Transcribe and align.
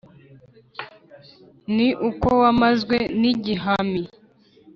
ni 1.75 1.87
uko 2.09 2.27
bamazwe 2.41 2.97
n’igihami 3.21 4.01